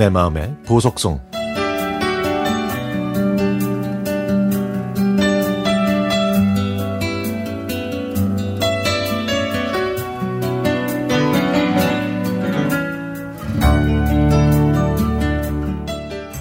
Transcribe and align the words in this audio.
내 0.00 0.08
마음의 0.08 0.56
보석송 0.64 1.20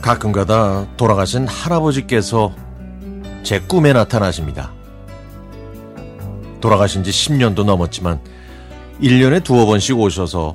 가끔가다 0.00 0.86
돌아가신 0.96 1.48
할아버지께서 1.48 2.54
제 3.42 3.58
꿈에 3.58 3.92
나타나십니다. 3.92 4.72
돌아가신 6.60 7.02
지 7.02 7.10
10년도 7.10 7.64
넘었지만 7.64 8.20
1년에 9.02 9.42
두어 9.42 9.66
번씩 9.66 9.98
오셔서 9.98 10.54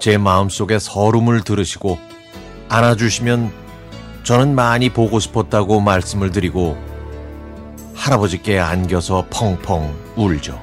제 0.00 0.18
마음속에 0.18 0.80
서름을 0.80 1.42
들으시고 1.42 2.13
안아주시면 2.74 3.52
저는 4.24 4.56
많이 4.56 4.90
보고 4.90 5.20
싶었다고 5.20 5.78
말씀을 5.78 6.32
드리고 6.32 6.76
할아버지께 7.94 8.58
안겨서 8.58 9.26
펑펑 9.30 9.94
울죠. 10.16 10.60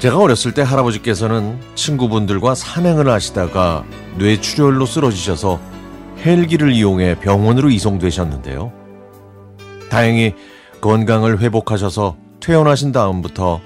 제가 0.00 0.18
어렸을 0.18 0.52
때 0.54 0.62
할아버지께서는 0.62 1.60
친구분들과 1.76 2.56
산행을 2.56 3.08
하시다가 3.08 3.84
뇌출혈로 4.18 4.86
쓰러지셔서 4.86 5.60
헬기를 6.18 6.72
이용해 6.72 7.20
병원으로 7.20 7.70
이송되셨는데요. 7.70 8.72
다행히 9.88 10.34
건강을 10.80 11.38
회복하셔서 11.38 12.16
퇴원하신 12.40 12.90
다음부터 12.90 13.60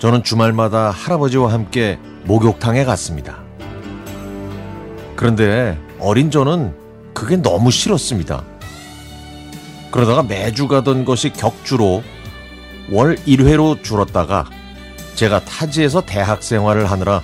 저는 0.00 0.24
주말마다 0.24 0.90
할아버지와 0.90 1.52
함께 1.52 2.00
목욕탕에 2.24 2.84
갔습니다. 2.84 3.47
그런데 5.18 5.76
어린 5.98 6.30
저는 6.30 6.76
그게 7.12 7.34
너무 7.34 7.72
싫었습니다. 7.72 8.44
그러다가 9.90 10.22
매주 10.22 10.68
가던 10.68 11.04
것이 11.04 11.32
격주로 11.32 12.04
월 12.92 13.16
1회로 13.26 13.82
줄었다가 13.82 14.48
제가 15.16 15.44
타지에서 15.44 16.02
대학 16.02 16.44
생활을 16.44 16.88
하느라 16.88 17.20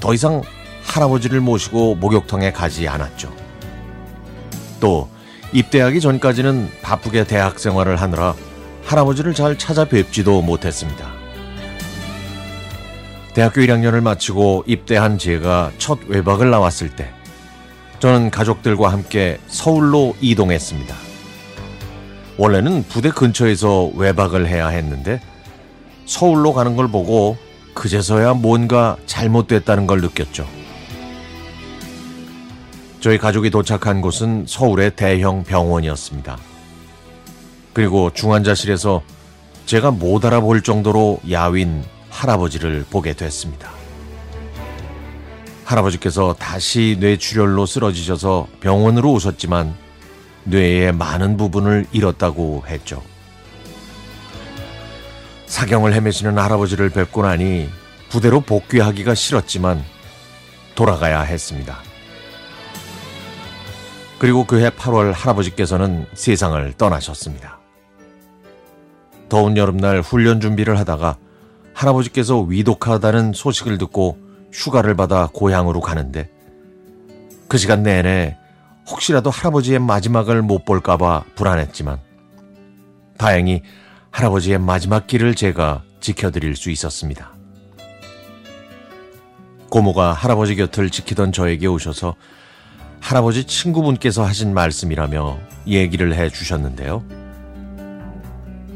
더 0.00 0.14
이상 0.14 0.40
할아버지를 0.84 1.42
모시고 1.42 1.96
목욕탕에 1.96 2.50
가지 2.50 2.88
않았죠. 2.88 3.30
또 4.80 5.10
입대하기 5.52 6.00
전까지는 6.00 6.70
바쁘게 6.80 7.24
대학 7.24 7.58
생활을 7.58 7.96
하느라 7.96 8.34
할아버지를 8.86 9.34
잘 9.34 9.58
찾아뵙지도 9.58 10.40
못했습니다. 10.40 11.12
대학교 13.34 13.60
1학년을 13.60 14.00
마치고 14.00 14.64
입대한 14.66 15.18
제가 15.18 15.72
첫 15.76 15.98
외박을 16.08 16.48
나왔을 16.48 16.88
때 16.88 17.12
저는 18.04 18.30
가족들과 18.30 18.92
함께 18.92 19.38
서울로 19.46 20.14
이동했습니다. 20.20 20.94
원래는 22.36 22.82
부대 22.82 23.08
근처에서 23.08 23.92
외박을 23.94 24.46
해야 24.46 24.68
했는데 24.68 25.22
서울로 26.04 26.52
가는 26.52 26.76
걸 26.76 26.88
보고 26.88 27.38
그제서야 27.72 28.34
뭔가 28.34 28.98
잘못됐다는 29.06 29.86
걸 29.86 30.02
느꼈죠. 30.02 30.46
저희 33.00 33.16
가족이 33.16 33.48
도착한 33.48 34.02
곳은 34.02 34.44
서울의 34.46 34.96
대형 34.96 35.42
병원이었습니다. 35.42 36.36
그리고 37.72 38.10
중환자실에서 38.12 39.00
제가 39.64 39.92
못 39.92 40.26
알아볼 40.26 40.62
정도로 40.62 41.20
야윈 41.30 41.82
할아버지를 42.10 42.84
보게 42.90 43.14
됐습니다. 43.14 43.83
할아버지께서 45.64 46.34
다시 46.38 46.96
뇌출혈로 47.00 47.66
쓰러지셔서 47.66 48.48
병원으로 48.60 49.12
오셨지만 49.12 49.74
뇌의 50.44 50.92
많은 50.92 51.36
부분을 51.36 51.86
잃었다고 51.92 52.64
했죠. 52.66 53.02
사경을 55.46 55.94
헤매시는 55.94 56.38
할아버지를 56.38 56.90
뵙고 56.90 57.22
나니 57.22 57.68
부대로 58.08 58.40
복귀하기가 58.40 59.14
싫었지만 59.14 59.82
돌아가야 60.74 61.22
했습니다. 61.22 61.78
그리고 64.18 64.44
그해 64.44 64.70
8월 64.70 65.12
할아버지께서는 65.12 66.06
세상을 66.14 66.72
떠나셨습니다. 66.74 67.58
더운 69.28 69.56
여름날 69.56 70.00
훈련 70.00 70.40
준비를 70.40 70.78
하다가 70.78 71.16
할아버지께서 71.72 72.40
위독하다는 72.40 73.32
소식을 73.32 73.78
듣고 73.78 74.23
휴가를 74.54 74.94
받아 74.94 75.28
고향으로 75.32 75.80
가는데 75.80 76.30
그 77.48 77.58
시간 77.58 77.82
내내 77.82 78.38
혹시라도 78.88 79.30
할아버지의 79.30 79.80
마지막을 79.80 80.42
못 80.42 80.64
볼까봐 80.64 81.24
불안했지만 81.34 81.98
다행히 83.18 83.62
할아버지의 84.10 84.58
마지막 84.58 85.06
길을 85.06 85.34
제가 85.34 85.82
지켜드릴 86.00 86.54
수 86.54 86.70
있었습니다. 86.70 87.32
고모가 89.70 90.12
할아버지 90.12 90.54
곁을 90.54 90.88
지키던 90.88 91.32
저에게 91.32 91.66
오셔서 91.66 92.14
할아버지 93.00 93.44
친구분께서 93.44 94.24
하신 94.24 94.54
말씀이라며 94.54 95.38
얘기를 95.66 96.14
해 96.14 96.30
주셨는데요. 96.30 97.02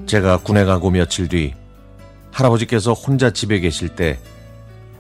제가 0.07 0.39
군에 0.39 0.65
가고 0.65 0.91
며칠 0.91 1.29
뒤 1.29 1.55
할아버지께서 2.33 2.95
혼자 2.95 3.31
집에 3.31 3.61
계실 3.61 3.91
때 3.91 4.19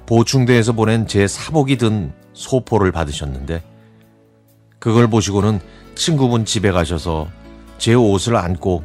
보충대에서 0.08 0.72
보낸 0.72 1.06
제 1.06 1.28
사복이 1.28 1.76
든 1.76 2.14
소포를 2.32 2.92
받으셨는데 2.92 3.62
그걸 4.78 5.06
보시고는 5.06 5.60
친구분 5.96 6.46
집에 6.46 6.72
가셔서 6.72 7.28
제 7.76 7.92
옷을 7.92 8.36
안고 8.36 8.82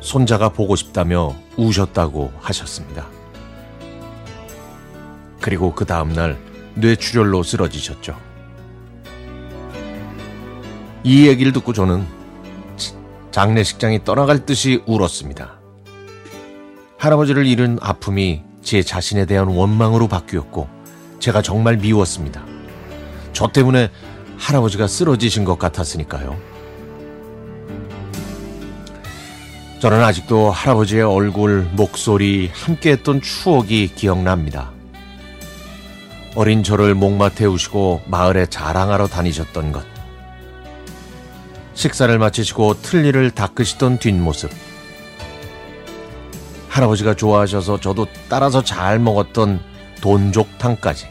손자가 0.00 0.48
보고 0.48 0.76
싶다며 0.76 1.36
우셨다고 1.58 2.32
하셨습니다. 2.40 3.06
그리고 5.42 5.74
그 5.74 5.84
다음날 5.84 6.38
뇌출혈로 6.76 7.42
쓰러지셨죠. 7.42 8.16
이 11.04 11.28
얘기를 11.28 11.52
듣고 11.52 11.74
저는 11.74 12.06
장례식장이 13.30 14.04
떠나갈 14.04 14.46
듯이 14.46 14.82
울었습니다. 14.86 15.60
할아버지를 16.96 17.44
잃은 17.44 17.78
아픔이 17.82 18.47
제 18.68 18.82
자신에 18.82 19.24
대한 19.24 19.48
원망으로 19.48 20.08
바뀌었고 20.08 20.68
제가 21.20 21.40
정말 21.40 21.78
미웠습니다. 21.78 22.44
저 23.32 23.48
때문에 23.48 23.90
할아버지가 24.36 24.86
쓰러지신 24.86 25.46
것 25.46 25.58
같았으니까요. 25.58 26.38
저는 29.80 30.04
아직도 30.04 30.50
할아버지의 30.50 31.02
얼굴, 31.02 31.66
목소리, 31.72 32.50
함께 32.52 32.92
했던 32.92 33.22
추억이 33.22 33.88
기억납니다. 33.88 34.70
어린 36.34 36.62
저를 36.62 36.94
목마 36.94 37.30
태 37.30 37.46
우시고 37.46 38.02
마을에 38.04 38.44
자랑하러 38.44 39.06
다니셨던 39.06 39.72
것. 39.72 39.86
식사를 41.72 42.18
마치시고 42.18 42.82
틀니를 42.82 43.30
닦으시던 43.30 43.98
뒷모습. 43.98 44.67
할아버지가 46.78 47.14
좋아하셔서 47.14 47.80
저도 47.80 48.06
따라서 48.28 48.62
잘 48.62 49.00
먹었던 49.00 49.60
돈족탕까지. 50.00 51.06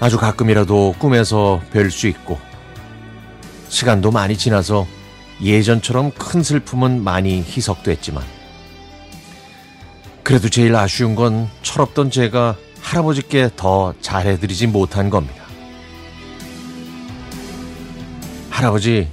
아주 0.00 0.16
가끔이라도 0.16 0.94
꿈에서 0.98 1.60
뵐 1.72 1.90
수 1.90 2.06
있고, 2.08 2.38
시간도 3.68 4.10
많이 4.10 4.38
지나서 4.38 4.86
예전처럼 5.42 6.12
큰 6.12 6.42
슬픔은 6.42 7.04
많이 7.04 7.42
희석됐지만, 7.42 8.24
그래도 10.22 10.48
제일 10.48 10.74
아쉬운 10.74 11.14
건 11.14 11.50
철없던 11.62 12.10
제가 12.10 12.56
할아버지께 12.80 13.50
더 13.54 13.92
잘해드리지 14.00 14.68
못한 14.68 15.10
겁니다. 15.10 15.44
할아버지, 18.48 19.08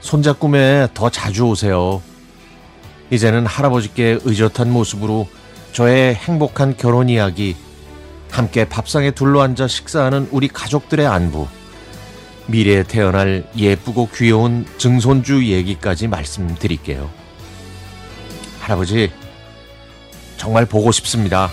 손자 0.00 0.32
꿈에 0.32 0.86
더 0.94 1.10
자주 1.10 1.46
오세요. 1.46 2.00
이제는 3.10 3.46
할아버지께 3.46 4.18
의젓한 4.24 4.70
모습으로 4.70 5.28
저의 5.72 6.14
행복한 6.14 6.76
결혼 6.76 7.08
이야기, 7.08 7.56
함께 8.30 8.68
밥상에 8.68 9.12
둘러앉아 9.12 9.68
식사하는 9.68 10.28
우리 10.32 10.48
가족들의 10.48 11.06
안부, 11.06 11.46
미래에 12.46 12.82
태어날 12.84 13.48
예쁘고 13.56 14.08
귀여운 14.14 14.66
증손주 14.78 15.46
얘기까지 15.46 16.08
말씀드릴게요. 16.08 17.10
할아버지, 18.60 19.12
정말 20.36 20.66
보고 20.66 20.92
싶습니다. 20.92 21.50